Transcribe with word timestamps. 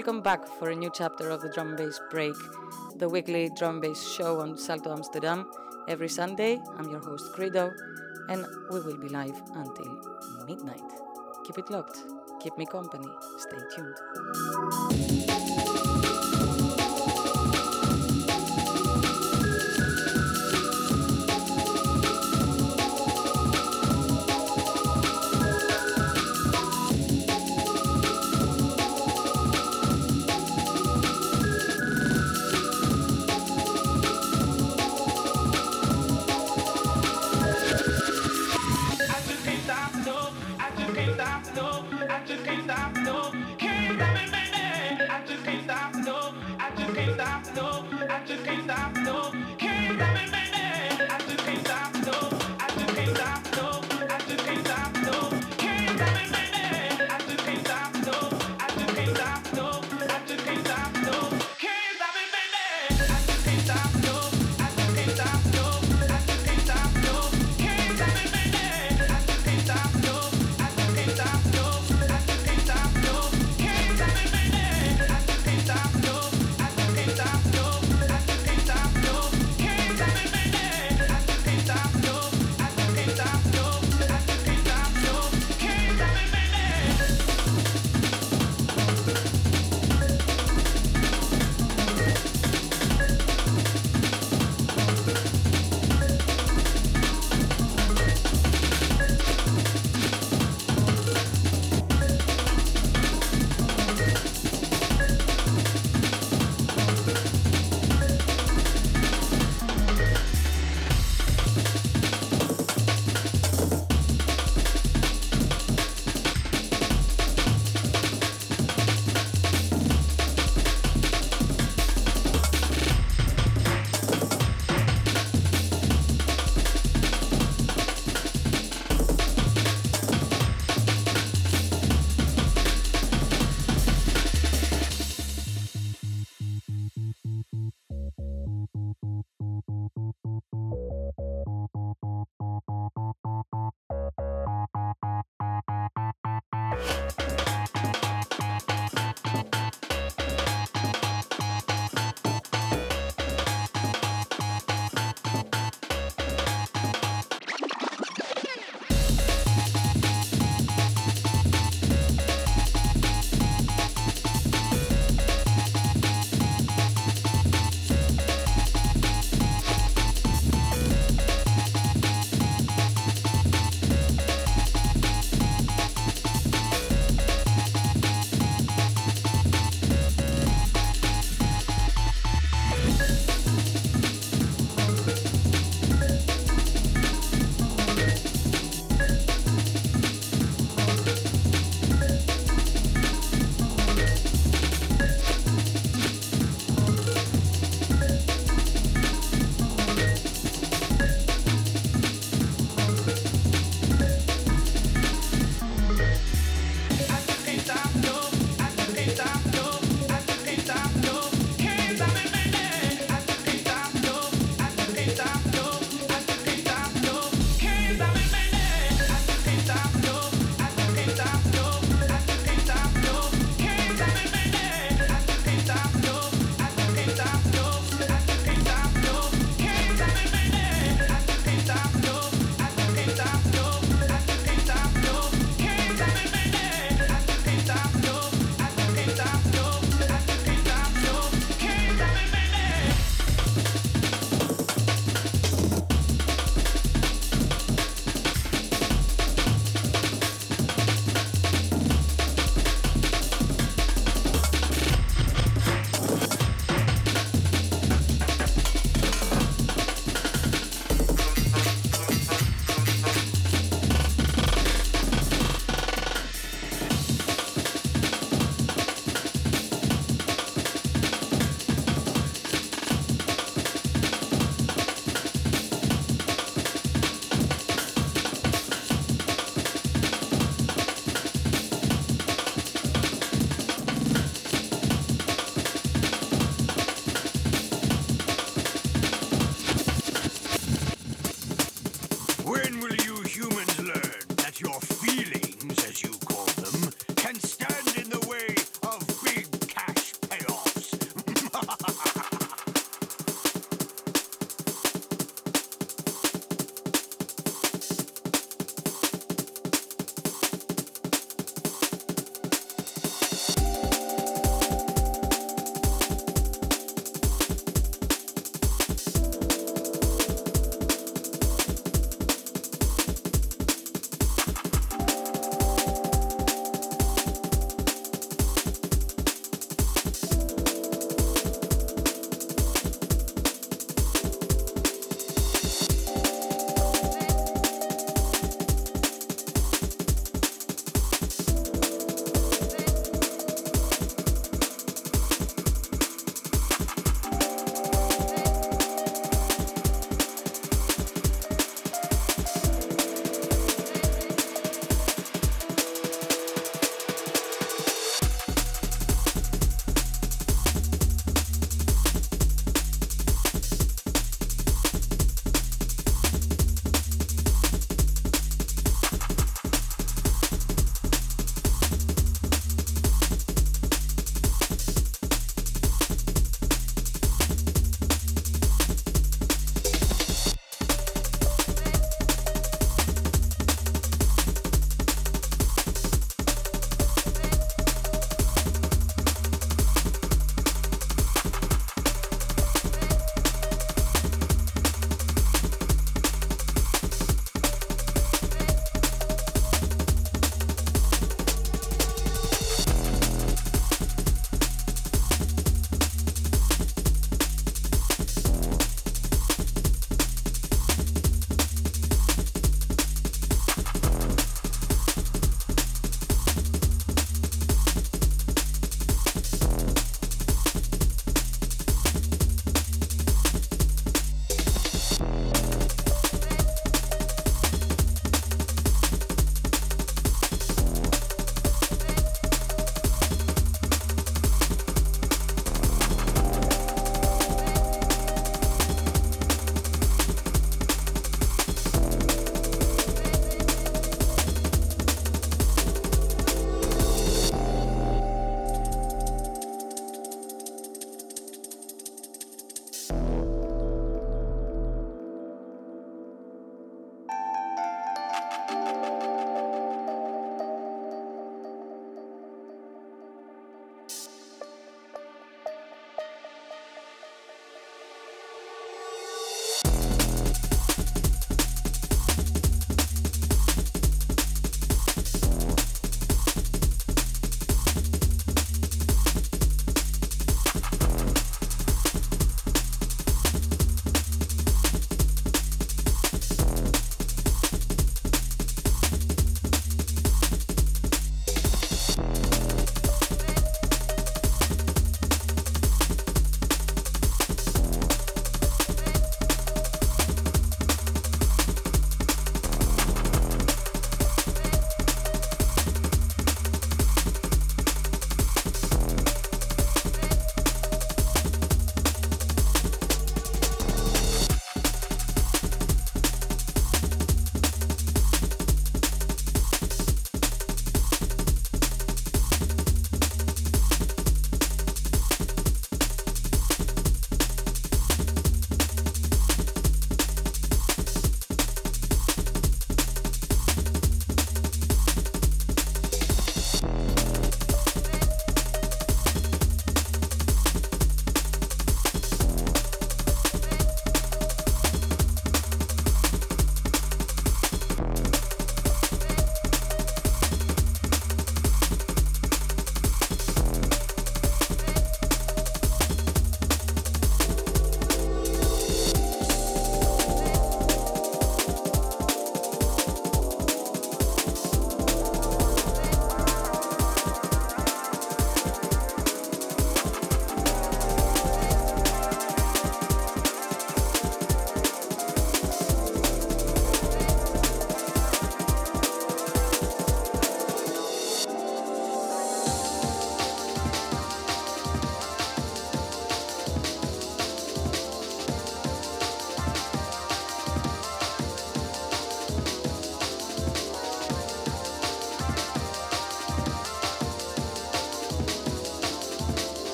Welcome 0.00 0.22
back 0.22 0.48
for 0.48 0.70
a 0.70 0.74
new 0.74 0.90
chapter 0.90 1.28
of 1.28 1.42
the 1.42 1.50
Drum 1.50 1.76
Bass 1.76 2.00
Break, 2.10 2.34
the 2.96 3.06
weekly 3.06 3.50
drum 3.54 3.80
bass 3.82 4.02
show 4.02 4.40
on 4.40 4.56
Salto 4.56 4.90
Amsterdam. 4.90 5.46
Every 5.88 6.08
Sunday, 6.08 6.58
I'm 6.78 6.88
your 6.88 7.00
host 7.00 7.34
Credo, 7.34 7.70
and 8.30 8.46
we 8.72 8.80
will 8.80 8.96
be 8.96 9.10
live 9.10 9.38
until 9.52 10.00
midnight. 10.48 10.90
Keep 11.44 11.58
it 11.58 11.70
locked, 11.70 11.98
keep 12.42 12.56
me 12.56 12.64
company, 12.64 13.10
stay 13.36 13.58
tuned. 13.76 13.94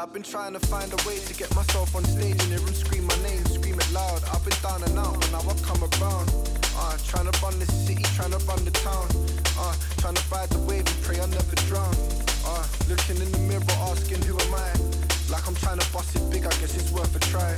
I've 0.00 0.14
been 0.14 0.22
trying 0.22 0.54
to 0.54 0.60
find 0.60 0.90
a 0.90 0.96
way 1.06 1.18
to 1.18 1.34
get 1.34 1.54
myself 1.54 1.94
on 1.94 2.02
stage 2.06 2.40
in 2.44 2.48
the 2.48 2.58
room, 2.64 2.72
scream 2.72 3.04
my 3.04 3.20
name, 3.20 3.44
scream 3.44 3.76
it 3.76 3.92
loud. 3.92 4.24
I've 4.32 4.40
been 4.40 4.56
down 4.64 4.80
and 4.80 4.96
out, 4.96 5.12
but 5.12 5.28
now 5.28 5.44
I 5.44 5.52
come 5.60 5.84
around. 5.84 6.32
Uh, 6.72 6.96
trying 7.04 7.28
to 7.28 7.36
run 7.44 7.52
the 7.60 7.68
city, 7.68 8.00
trying 8.16 8.32
to 8.32 8.40
run 8.48 8.64
the 8.64 8.72
town. 8.80 9.04
Uh, 9.60 9.76
trying 10.00 10.16
to 10.16 10.24
ride 10.32 10.48
the 10.48 10.58
wave 10.64 10.88
and 10.88 11.00
pray 11.04 11.20
I 11.20 11.28
never 11.28 11.56
drown. 11.68 11.92
Uh, 12.48 12.64
looking 12.88 13.20
in 13.20 13.28
the 13.28 13.44
mirror, 13.44 13.60
asking 13.92 14.24
who 14.24 14.40
am 14.40 14.54
I? 14.56 14.72
Like 15.28 15.44
I'm 15.44 15.54
trying 15.60 15.76
to 15.76 15.86
bust 15.92 16.16
it 16.16 16.24
big, 16.32 16.48
I 16.48 16.54
guess 16.64 16.72
it's 16.80 16.88
worth 16.88 17.12
a 17.12 17.20
try. 17.28 17.52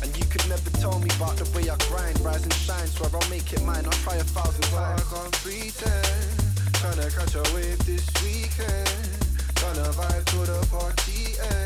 And 0.00 0.08
you 0.16 0.24
could 0.32 0.48
never 0.48 0.72
tell 0.80 0.96
me 0.96 1.12
about 1.20 1.36
the 1.36 1.44
way 1.52 1.68
I 1.68 1.76
grind, 1.92 2.16
rise 2.24 2.40
and 2.40 2.56
shine, 2.56 2.88
swear 2.88 3.12
I'll 3.12 3.28
make 3.28 3.52
it 3.52 3.60
mine. 3.60 3.84
I'll 3.84 4.00
try 4.00 4.16
a 4.16 4.24
thousand 4.24 4.64
times. 4.72 5.04
I 5.04 5.12
can't 5.12 5.36
pretend, 5.44 6.40
trying 6.80 7.00
to 7.04 7.08
catch 7.12 7.36
a 7.36 7.44
wave 7.52 7.84
this 7.84 8.08
weekend. 8.24 9.26
Tryna 9.56 9.92
vibe 9.94 10.24
to 10.26 10.36
the 10.52 10.66
party 10.70 11.36
end. 11.40 11.65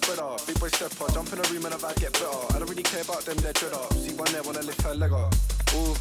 the 0.00 0.06
party 0.06 0.50
end. 0.50 0.60
boy 0.60 0.68
stepper. 0.68 1.12
Jump 1.12 1.32
in 1.32 1.38
a 1.38 1.42
room 1.50 1.64
and 1.66 1.74
a 1.74 1.78
vibe 1.78 2.00
get 2.00 2.12
better. 2.12 2.54
I 2.54 2.58
don't 2.58 2.68
really 2.68 2.82
care 2.82 3.02
about 3.02 3.22
them, 3.24 3.36
they're 3.38 3.52
dread 3.52 3.72
up. 3.72 3.92
See 3.94 4.14
one 4.14 4.30
there, 4.32 4.42
wanna 4.42 4.62
lift 4.62 4.82
her 4.82 4.94
leg 4.94 5.12
up. 5.12 5.34
Ooh. 5.74 5.94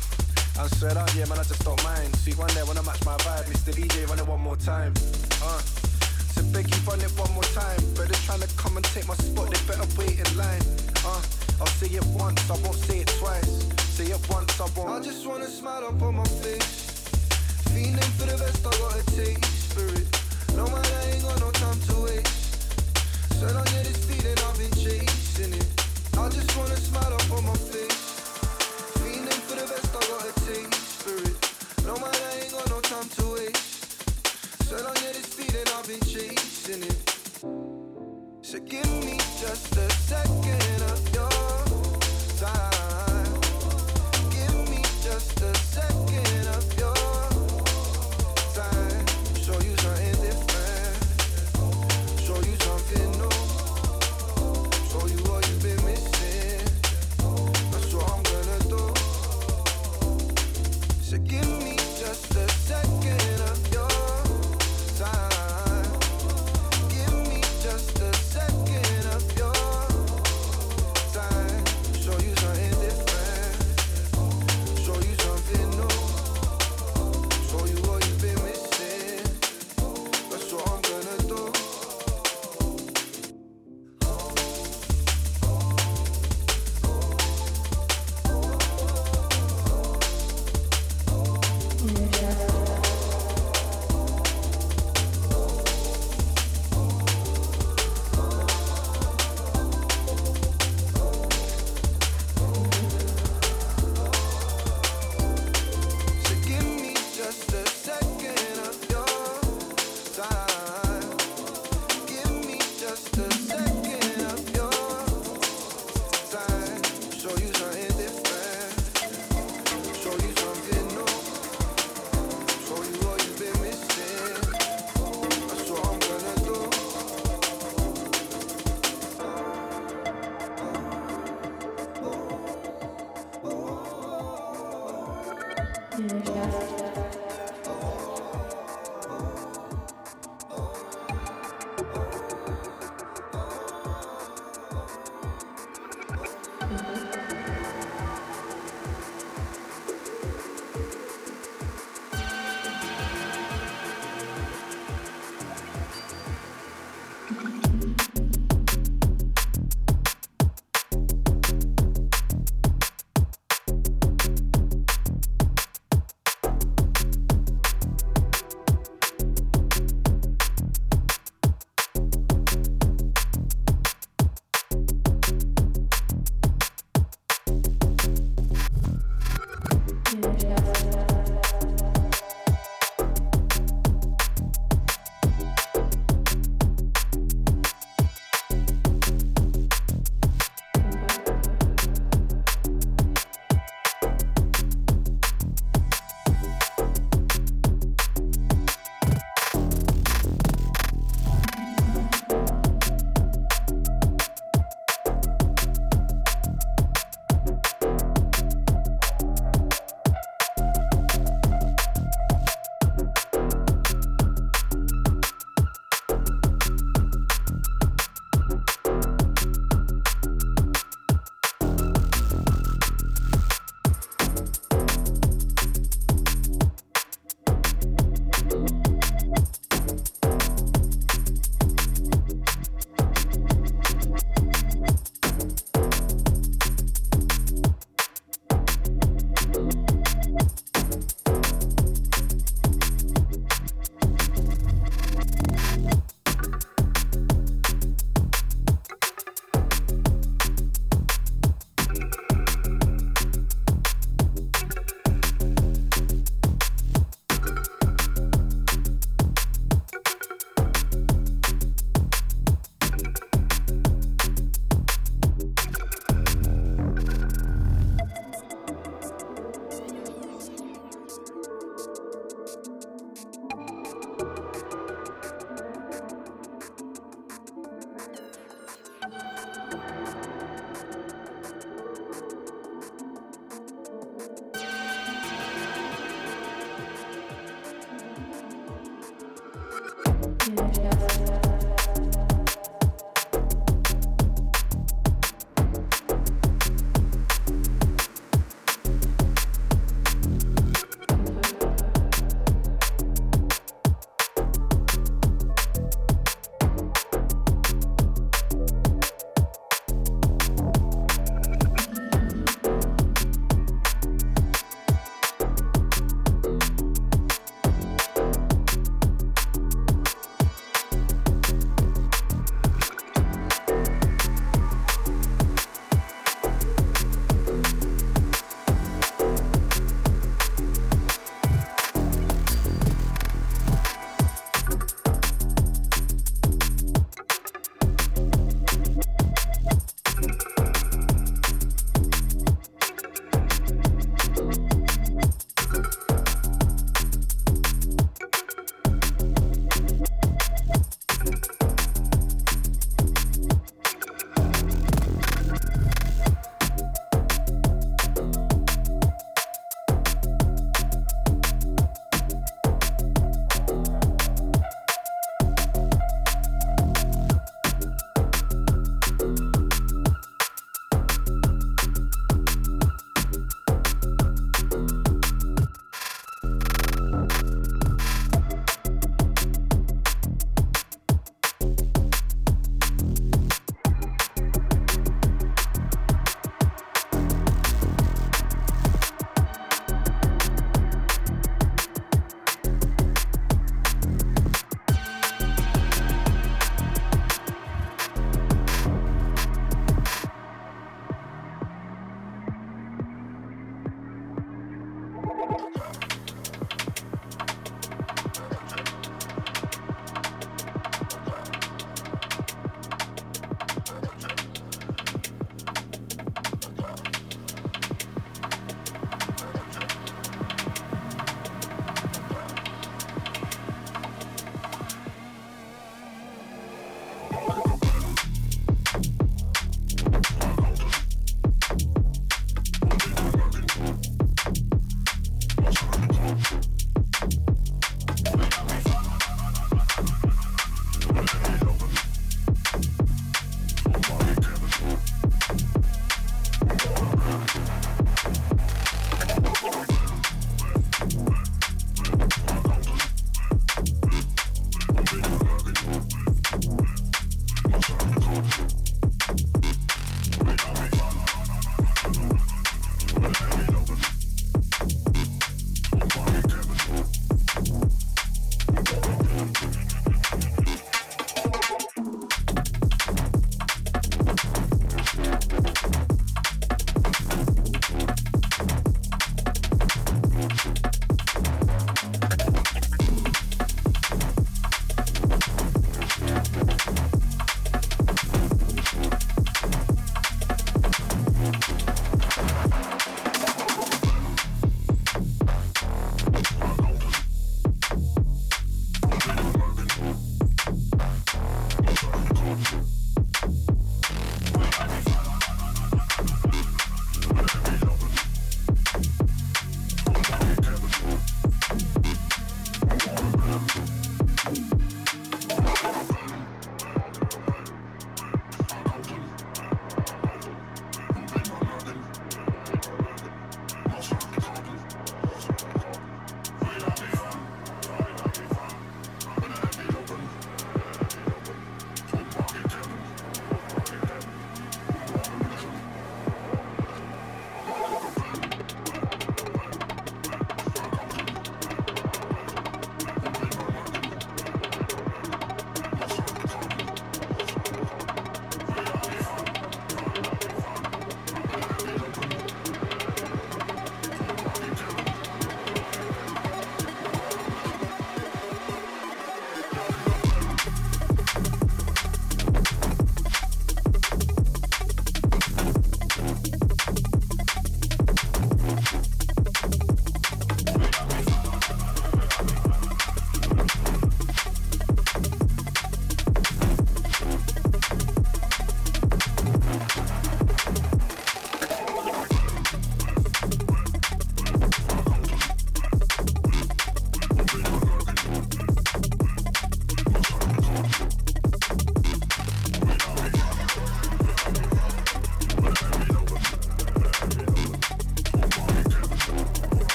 I 0.58 0.66
swear 0.74 0.94
that, 0.94 1.14
yeah, 1.16 1.26
man, 1.26 1.38
I 1.40 1.44
just 1.44 1.64
don't 1.64 1.82
mind. 1.84 2.16
See 2.18 2.34
one 2.34 2.50
there, 2.54 2.66
wanna 2.66 2.84
match 2.84 3.04
my 3.06 3.16
vibe. 3.18 3.46
Mr. 3.46 3.74
DJ, 3.74 4.08
run 4.10 4.20
it 4.20 4.28
one 4.28 4.42
more 4.42 4.58
time. 4.58 4.94
Uh. 5.42 5.62
So 6.34 6.44
beg 6.54 6.70
you, 6.70 6.80
run 6.86 7.02
it 7.02 7.12
one 7.18 7.32
more 7.34 7.50
time. 7.56 7.80
Brothers 7.94 8.22
trying 8.26 8.42
to 8.42 8.50
come 8.58 8.78
and 8.78 8.86
take 8.86 9.08
my 9.08 9.16
spot, 9.16 9.50
they 9.50 9.62
better 9.68 9.88
wait 9.98 10.20
in 10.20 10.30
line. 10.38 10.62
Uh. 11.06 11.22
I'll 11.60 11.74
say 11.78 11.88
it 11.88 12.06
once, 12.14 12.42
I 12.50 12.58
won't 12.62 12.78
say 12.86 13.00
it 13.00 13.12
twice. 13.20 13.66
Say 13.98 14.06
it 14.06 14.22
once, 14.30 14.60
I 14.60 14.68
won't. 14.76 14.90
I 14.90 15.00
just 15.02 15.26
wanna 15.26 15.48
smile 15.48 15.86
up 15.86 16.02
on 16.02 16.16
my 16.16 16.28
face. 16.42 16.92
Feeling 17.74 18.12
for 18.18 18.26
the 18.26 18.38
best, 18.38 18.66
I 18.66 18.72
gotta 18.78 19.04
take 19.16 19.44
spirit. 19.46 20.06
No 20.56 20.66
man, 20.68 20.86
I 20.86 21.12
ain't 21.12 21.24
got 21.24 21.40
no 21.40 21.52
time 21.52 21.80
to 21.90 22.02
waste. 22.02 22.37
Get 23.40 23.54
this 23.86 24.04
feeling, 24.06 24.36
I've 24.50 24.58
been 24.58 24.72
chasing 24.72 25.54
it. 25.54 25.68
I 26.18 26.28
just 26.30 26.58
wanna 26.58 26.76
smile 26.76 27.14
up 27.14 27.32
on 27.32 27.46
my 27.46 27.54
face. 27.54 28.02
Feeling 28.98 29.42
for 29.46 29.56
the 29.56 29.68
best, 29.68 29.96
I 29.96 30.02
gotta 30.10 30.34
take 30.48 30.74
spirit. 30.74 31.38
No 31.86 31.94
man, 31.98 32.16
I 32.16 32.40
ain't 32.42 32.52
got 32.52 32.68
no 32.72 32.82
time 32.82 33.08
to 33.08 33.34
waste. 33.34 33.68
This 34.70 35.28
feeling, 35.36 35.68
I've 35.78 35.88
been 35.88 36.02
chasing 36.02 36.82
it. 36.82 37.00
So 38.42 38.60
give 38.60 38.90
me 39.06 39.18
just 39.40 39.78
a 39.78 39.88
second 39.92 40.67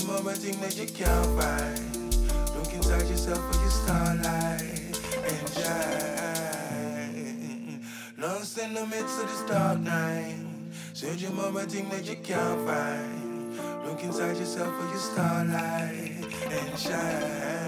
your 0.00 0.12
mama 0.12 0.32
thing 0.32 0.60
that 0.60 0.76
you 0.78 0.86
can't 0.86 1.26
find. 1.40 2.14
Look 2.56 2.72
inside 2.72 3.08
yourself 3.08 3.38
for 3.38 3.60
your 3.60 3.70
starlight 3.70 4.98
and 5.28 5.48
shine. 6.70 7.20
Lost 8.18 8.58
in 8.58 8.74
the 8.74 8.86
midst 8.86 9.20
of 9.20 9.28
this 9.28 9.42
dark 9.50 9.80
night. 9.80 10.36
Search 10.92 11.22
your 11.22 11.32
mama 11.32 11.62
thing 11.64 11.88
that 11.90 12.04
you 12.06 12.16
can't 12.16 12.66
find. 12.66 13.56
Look 13.86 14.02
inside 14.02 14.36
yourself 14.36 14.74
for 14.78 14.86
your 14.88 14.98
starlight 14.98 16.24
and 16.50 16.78
shine. 16.78 17.59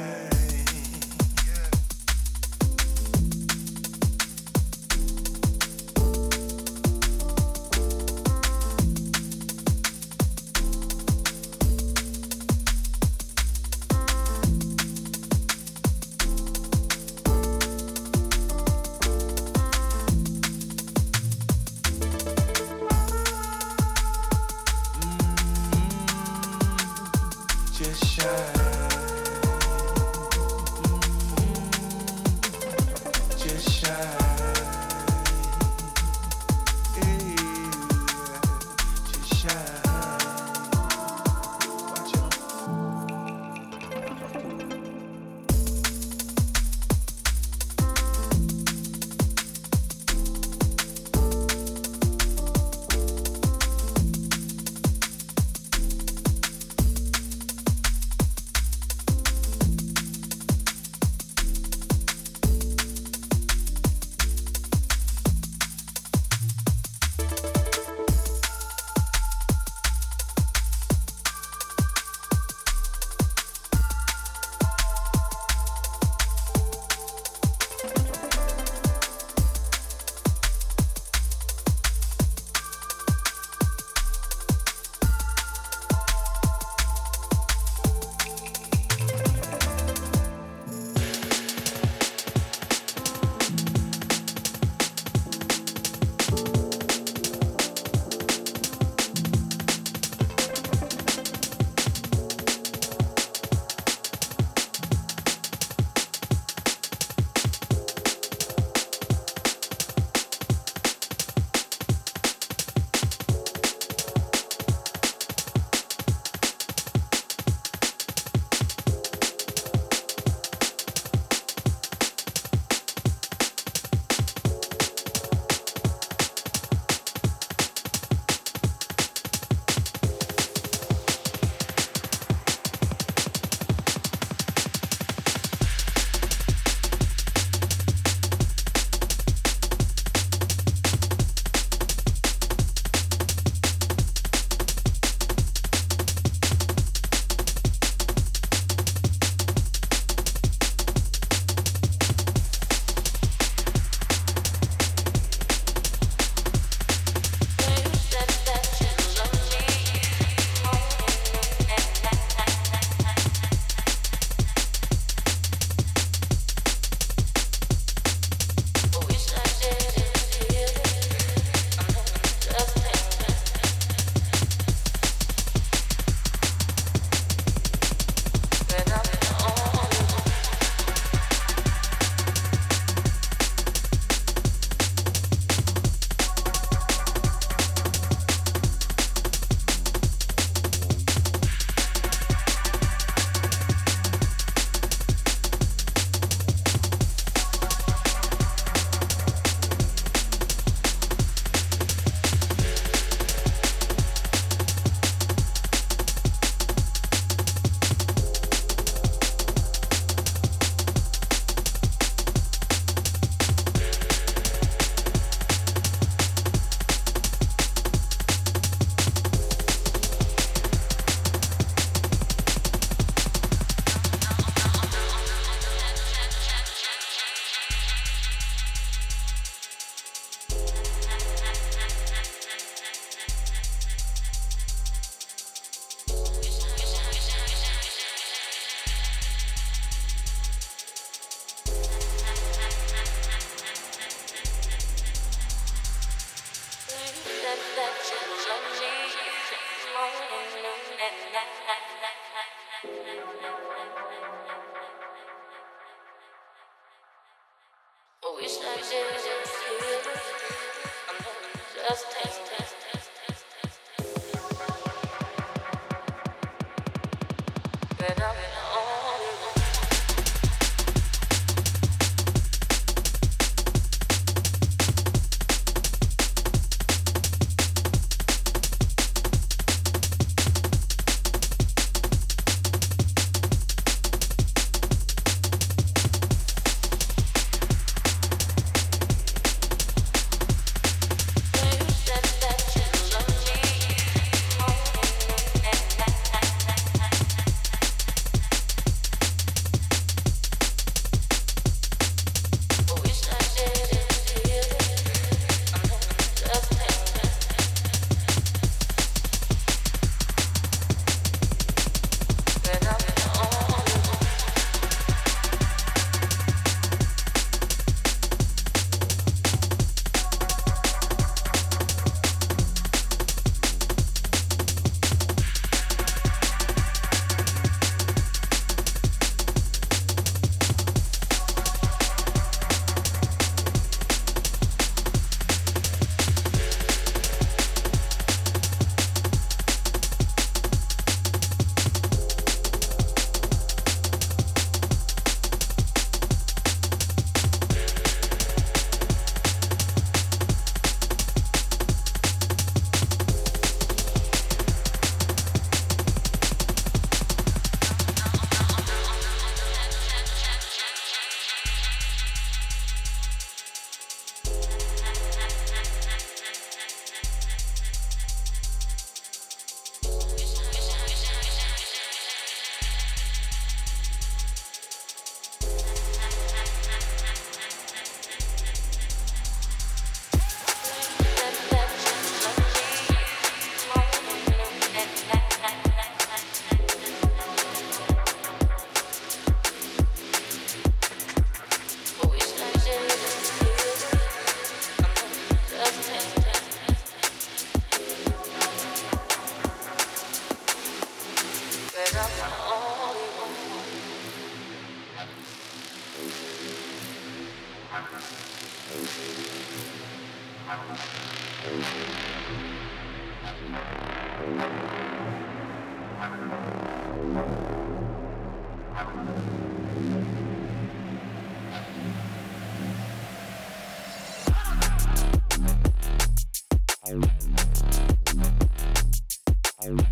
Thank 429.83 430.12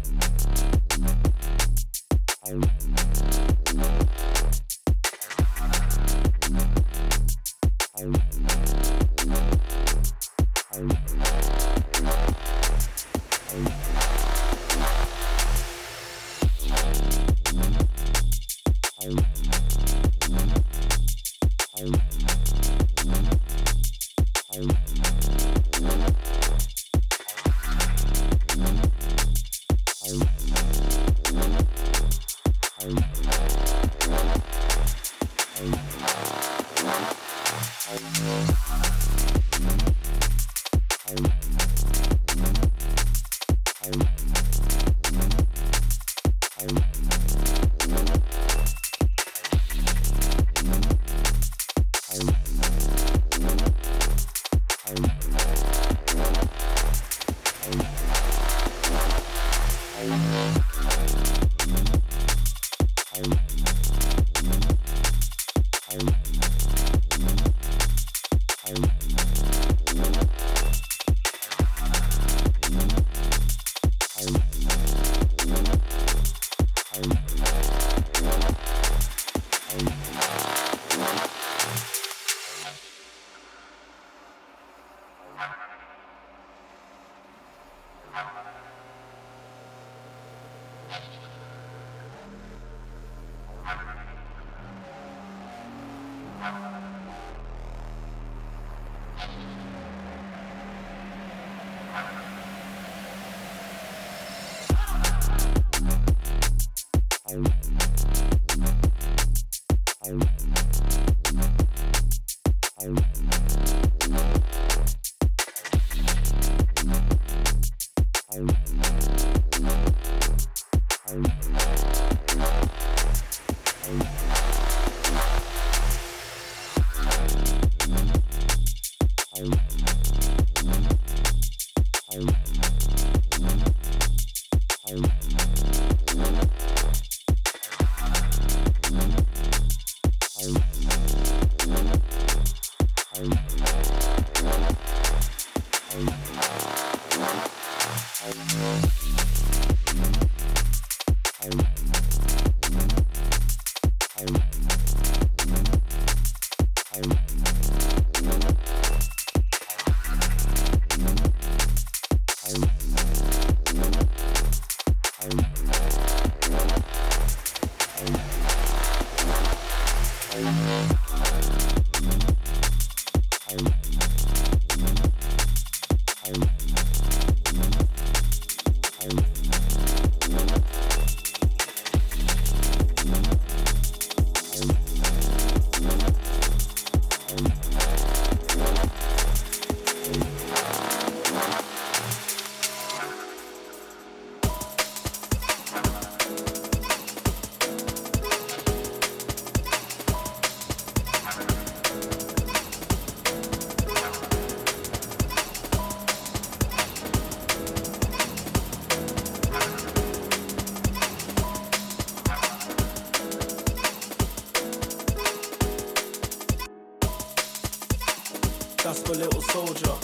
soldier. 219.50 219.96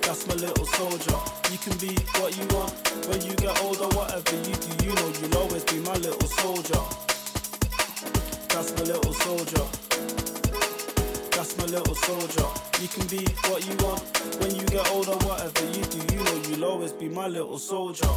That's 0.00 0.26
my 0.26 0.34
little 0.34 0.64
soldier. 0.64 1.18
You 1.52 1.58
can 1.58 1.76
be 1.76 1.92
what 2.18 2.32
you 2.38 2.46
want 2.56 2.72
when 3.08 3.20
you 3.20 3.34
get 3.36 3.52
older, 3.62 3.88
whatever 3.96 4.36
you 4.48 4.54
do, 4.64 4.70
you 4.84 4.94
know 4.94 5.12
you'll 5.20 5.36
always 5.36 5.64
be 5.64 5.78
my 5.80 5.96
little 5.96 6.28
soldier. 6.40 6.82
That's 8.48 8.72
my 8.76 8.84
little 8.92 9.12
soldier. 9.12 9.64
That's 11.36 11.52
my 11.58 11.66
little 11.66 11.94
soldier. 11.94 12.48
You 12.80 12.88
can 12.88 13.06
be 13.08 13.22
what 13.48 13.60
you 13.66 13.76
want 13.84 14.00
when 14.40 14.54
you 14.54 14.64
get 14.66 14.88
older, 14.90 15.16
whatever 15.26 15.64
you 15.76 15.84
do, 15.84 16.00
you 16.14 16.24
know 16.24 16.36
you'll 16.48 16.64
always 16.64 16.92
be 16.92 17.08
my 17.08 17.28
little 17.28 17.58
soldier. 17.58 18.08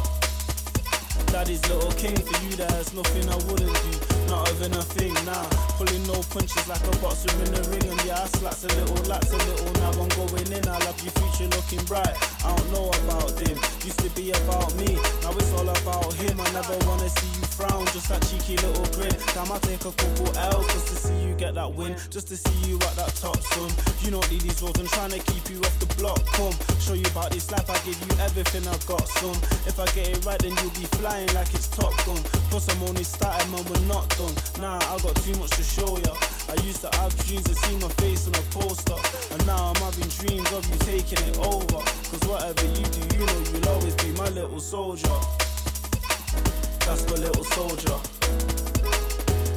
Daddy's 1.26 1.62
little 1.68 1.92
king 1.92 2.16
for 2.16 2.44
you, 2.44 2.56
there's 2.56 2.94
nothing 2.94 3.28
I 3.28 3.36
wouldn't 3.44 3.74
do 3.84 4.15
not 4.28 4.50
even 4.50 4.72
a 4.74 4.82
thing 4.82 5.14
now. 5.24 5.32
Nah. 5.32 5.48
Pulling 5.76 6.06
no 6.06 6.20
punches 6.30 6.66
like 6.68 6.82
a 6.86 6.96
boxer 6.98 7.30
in 7.44 7.52
the 7.52 7.62
ring, 7.70 7.86
and 7.90 8.04
yeah, 8.04 8.22
I 8.22 8.26
slacks 8.26 8.64
a 8.64 8.68
little, 8.68 8.96
lacks 9.10 9.30
a 9.30 9.36
little. 9.36 9.72
Now 9.80 9.92
I'm 10.02 10.08
going 10.16 10.52
in, 10.52 10.68
I 10.68 10.78
love 10.84 11.00
your 11.02 11.12
future 11.12 11.48
looking 11.56 11.84
bright. 11.84 12.16
I 12.44 12.54
don't 12.56 12.72
know 12.72 12.88
about 12.88 13.36
them, 13.36 13.56
used 13.84 14.00
to 14.00 14.10
be 14.10 14.30
about 14.32 14.74
me, 14.76 14.94
now 15.22 15.32
it's 15.36 15.52
all 15.52 15.68
about 15.68 16.12
him. 16.14 16.40
I 16.40 16.50
never 16.52 16.76
wanna 16.86 17.08
see 17.10 17.40
you 17.40 17.45
frown, 17.56 17.86
just 17.96 18.08
that 18.12 18.20
cheeky 18.28 18.60
little 18.60 18.84
grin. 18.92 19.12
Damn, 19.32 19.50
I 19.50 19.58
take 19.64 19.80
a 19.88 19.92
couple 19.92 20.28
l 20.36 20.60
just 20.76 20.86
to 20.92 20.96
see 21.08 21.16
you 21.24 21.34
get 21.34 21.54
that 21.54 21.72
win, 21.72 21.96
just 22.10 22.28
to 22.28 22.36
see 22.36 22.68
you 22.68 22.76
at 22.76 22.94
that 23.00 23.16
top, 23.16 23.40
son. 23.40 23.72
You 24.04 24.12
don't 24.12 24.28
need 24.30 24.42
these 24.42 24.60
roads, 24.60 24.78
I'm 24.78 24.86
trying 24.86 25.16
to 25.16 25.20
keep 25.32 25.48
you 25.48 25.58
off 25.64 25.76
the 25.80 25.88
block. 25.96 26.20
Come, 26.36 26.52
show 26.78 26.92
you 26.92 27.08
about 27.16 27.32
this 27.32 27.50
life, 27.50 27.68
I 27.68 27.78
give 27.88 27.96
you 27.96 28.12
everything 28.20 28.68
I've 28.68 28.84
got, 28.86 29.08
son. 29.08 29.36
If 29.64 29.80
I 29.80 29.86
get 29.96 30.12
it 30.12 30.24
right, 30.24 30.38
then 30.38 30.52
you'll 30.60 30.76
be 30.76 30.86
flying 31.00 31.32
like 31.32 31.48
it's 31.56 31.68
Top 31.68 31.96
Gun. 32.04 32.20
Plus, 32.52 32.68
I'm 32.68 32.82
only 32.84 33.04
starting, 33.04 33.50
man, 33.50 33.64
we're 33.64 33.88
not 33.88 34.04
done. 34.20 34.36
Nah, 34.60 34.76
I 34.76 35.00
got 35.00 35.16
too 35.24 35.34
much 35.40 35.56
to 35.56 35.64
show 35.64 35.96
ya. 35.96 36.12
I 36.52 36.54
used 36.62 36.84
to 36.84 36.90
have 37.00 37.16
dreams 37.24 37.44
to 37.48 37.54
see 37.56 37.76
my 37.80 37.88
face 37.96 38.28
on 38.28 38.34
a 38.36 38.44
poster, 38.52 39.00
and 39.32 39.40
now 39.46 39.72
I'm 39.72 39.80
having 39.80 40.08
dreams 40.20 40.50
of 40.52 40.62
you 40.68 40.78
taking 40.84 41.24
it 41.24 41.38
over. 41.40 41.80
Cause 41.80 42.22
whatever 42.28 42.64
you 42.68 42.84
do, 42.84 43.00
you 43.16 43.24
know 43.24 43.40
you'll 43.50 43.68
always 43.70 43.94
be 43.96 44.12
my 44.12 44.28
little 44.30 44.60
soldier. 44.60 45.45
That's 46.86 47.04
my 47.10 47.16
little 47.16 47.42
soldier. 47.42 47.98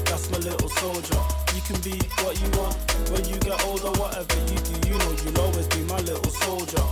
That's 0.09 0.31
my 0.31 0.39
little 0.39 0.69
soldier. 0.69 1.21
You 1.53 1.61
can 1.61 1.79
be 1.81 1.95
what 2.25 2.33
you 2.41 2.49
want 2.57 2.75
when 3.13 3.23
you 3.29 3.37
get 3.37 3.63
older. 3.65 3.91
Whatever 4.01 4.33
you 4.49 4.57
do, 4.57 4.89
you 4.89 4.97
know 4.97 5.11
you'll 5.23 5.39
always 5.39 5.67
be 5.67 5.81
my 5.85 5.99
little 6.01 6.31
soldier. 6.41 6.83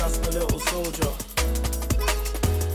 That's 0.00 0.18
my 0.24 0.30
little 0.40 0.58
soldier. 0.58 1.12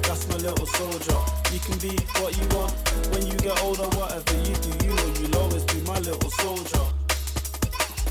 That's 0.05 0.29
my 0.29 0.37
little 0.37 0.67
soldier. 0.67 1.17
You 1.51 1.59
can 1.65 1.77
be 1.79 1.97
what 2.21 2.37
you 2.37 2.45
want 2.55 2.73
when 3.11 3.25
you 3.25 3.35
get 3.37 3.59
older. 3.63 3.89
Whatever 3.97 4.37
you 4.45 4.53
do, 4.53 4.85
you 4.85 4.93
know 4.93 5.13
you'll 5.19 5.37
always 5.37 5.63
be 5.65 5.81
my 5.81 5.97
little 5.99 6.29
soldier. 6.29 6.85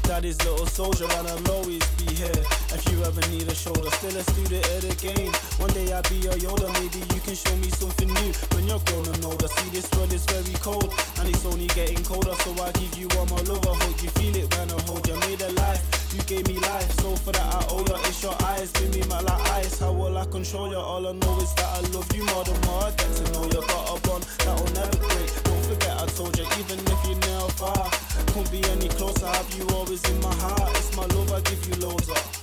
Daddy's 0.02 0.42
little 0.44 0.66
soldier, 0.66 1.04
and 1.04 1.28
I'll 1.28 1.52
always 1.52 1.86
be 2.02 2.12
here. 2.14 2.65
If 2.74 2.82
you 2.90 3.02
ever 3.04 3.20
need 3.30 3.48
a 3.48 3.54
shoulder, 3.54 3.90
still 3.90 4.16
a 4.16 4.22
student 4.34 4.64
at 4.74 4.82
the 4.82 4.94
game. 4.98 5.32
One 5.62 5.70
day 5.70 5.92
I'll 5.92 6.02
be 6.10 6.26
a 6.26 6.34
Yoda, 6.36 6.68
maybe 6.80 7.00
you 7.14 7.20
can 7.22 7.34
show 7.34 7.56
me 7.56 7.70
something 7.70 8.08
new. 8.08 8.30
When 8.54 8.66
you're 8.66 8.82
grown 8.90 9.06
and 9.06 9.24
older, 9.24 9.48
see 9.48 9.70
this 9.70 9.88
world 9.94 10.12
is 10.12 10.24
very 10.26 10.54
cold, 10.60 10.92
and 11.18 11.28
it's 11.28 11.44
only 11.46 11.66
getting 11.78 12.02
colder. 12.04 12.34
So 12.42 12.52
I 12.62 12.72
give 12.72 12.94
you 12.98 13.08
all 13.16 13.26
my 13.26 13.40
love, 13.48 13.64
I 13.66 13.74
hope 13.74 14.02
you 14.02 14.10
feel 14.18 14.36
it 14.36 14.50
when 14.56 14.70
I 14.70 14.80
hold 14.82 15.06
you. 15.06 15.16
Made 15.26 15.40
a 15.42 15.50
life, 15.56 15.80
you 16.14 16.22
gave 16.26 16.46
me 16.48 16.58
life, 16.58 16.90
so 17.00 17.16
for 17.16 17.32
that 17.32 17.48
I 17.54 17.64
owe 17.70 17.86
you. 17.86 17.96
It's 18.10 18.22
your 18.22 18.36
eyes, 18.44 18.70
give 18.72 18.94
me 18.94 19.02
my 19.08 19.20
like 19.20 19.42
eyes. 19.56 19.78
How 19.78 19.92
will 19.92 20.16
I 20.18 20.24
control 20.26 20.68
you? 20.70 20.76
All 20.76 21.06
I 21.06 21.12
know 21.12 21.40
is 21.40 21.52
that 21.54 21.70
I 21.70 21.80
love 21.94 22.10
you 22.14 22.24
more 22.26 22.44
than 22.44 22.60
more. 22.66 22.84
I 22.84 22.90
get 22.90 23.10
to 23.14 23.24
know 23.32 23.44
you, 23.46 23.62
got 23.62 23.94
a 23.94 24.00
bond 24.06 24.24
that'll 24.44 24.72
never 24.74 24.98
break. 25.00 25.30
Don't 25.44 25.64
forget 25.64 25.94
I 25.96 26.06
told 26.12 26.36
you, 26.36 26.44
even 26.60 26.78
if 26.82 27.00
you're 27.06 27.18
never 27.24 27.50
far, 27.56 27.90
can't 28.34 28.50
be 28.50 28.60
any 28.74 28.88
closer. 28.88 29.26
Have 29.26 29.48
you 29.54 29.66
always 29.74 30.02
in 30.10 30.20
my 30.20 30.34
heart? 30.34 30.70
It's 30.76 30.96
my 30.96 31.06
love, 31.06 31.32
I 31.32 31.40
give 31.48 31.62
you 31.68 31.74
loads 31.86 32.08
of 32.10 32.35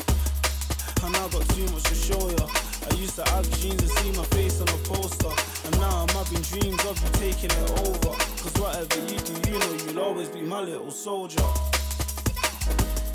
now 1.14 1.28
got 1.30 1.48
too 1.50 1.66
much 1.72 1.84
to 1.84 1.96
show 1.96 2.30
ya. 2.38 2.46
I 2.90 2.94
used 2.96 3.16
to 3.16 3.24
have 3.32 3.46
jeans 3.60 3.82
and 3.82 3.92
see 3.92 4.12
my 4.12 4.26
face 4.36 4.60
on 4.62 4.68
a 4.68 4.80
poster. 4.90 5.34
And 5.66 5.80
now 5.80 6.04
I'm 6.04 6.10
having 6.10 6.42
dreams 6.42 6.84
of 6.86 6.98
you 7.02 7.10
taking 7.22 7.52
it 7.52 7.70
over. 7.86 8.14
Cause 8.42 8.54
whatever 8.60 9.00
you 9.10 9.20
do, 9.20 9.34
you 9.50 9.60
know 9.60 9.74
you'll 9.86 10.00
always 10.00 10.30
be 10.30 10.42
my 10.42 10.62
little 10.62 10.92
soldier. 10.92 11.46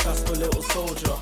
That's 0.04 0.22
my 0.26 0.36
little 0.38 0.62
soldier. 0.62 1.16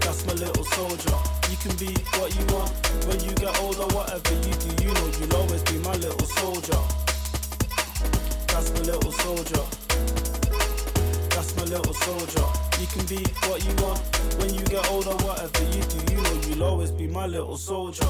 That's 0.00 0.24
my 0.26 0.34
little 0.34 0.64
soldier. 0.64 1.16
You 1.50 1.56
can 1.56 1.74
be 1.76 1.92
what 2.18 2.30
you 2.36 2.44
want 2.54 2.70
when 3.06 3.18
you 3.20 3.34
get 3.34 3.58
older. 3.60 3.86
Whatever 3.94 4.34
you 4.46 4.54
do, 4.54 4.70
you 4.84 4.92
know 4.94 5.06
you'll 5.18 5.36
always 5.36 5.62
be 5.64 5.78
my 5.78 5.96
little 5.96 6.28
soldier. 6.40 6.80
That's 8.48 8.70
my 8.72 8.80
little 8.80 9.12
soldier. 9.12 9.64
That's 11.34 11.56
my 11.56 11.64
little 11.64 11.94
soldier. 11.94 12.67
You 12.80 12.86
can 12.86 13.06
be 13.06 13.24
what 13.48 13.64
you 13.64 13.74
want 13.82 13.98
when 14.38 14.54
you 14.54 14.62
get 14.66 14.88
older, 14.92 15.10
whatever 15.24 15.64
you 15.64 15.82
do, 15.82 16.14
you 16.14 16.22
know 16.22 16.40
you'll 16.46 16.62
always 16.62 16.92
be 16.92 17.08
my 17.08 17.26
little 17.26 17.56
soldier. 17.56 18.06